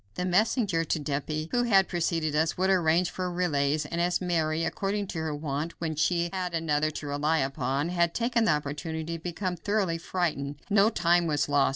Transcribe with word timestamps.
The 0.15 0.25
messenger 0.25 0.83
to 0.83 0.97
Dieppe 0.97 1.49
who 1.51 1.61
had 1.61 1.87
preceded 1.87 2.35
us 2.35 2.57
would 2.57 2.71
arrange 2.71 3.11
for 3.11 3.29
relays, 3.31 3.85
and 3.85 4.01
as 4.01 4.19
Mary, 4.19 4.65
according 4.65 5.05
to 5.09 5.19
her 5.19 5.35
wont 5.35 5.79
when 5.79 5.95
she 5.95 6.31
had 6.33 6.55
another 6.55 6.89
to 6.89 7.05
rely 7.05 7.37
upon, 7.37 7.89
had 7.89 8.15
taken 8.15 8.45
the 8.45 8.51
opportunity 8.51 9.17
to 9.19 9.23
become 9.23 9.55
thoroughly 9.55 9.99
frightened, 9.99 10.55
no 10.71 10.89
time 10.89 11.27
was 11.27 11.47
lost. 11.47 11.69